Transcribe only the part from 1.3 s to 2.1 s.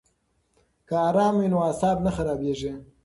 وي نو اعصاب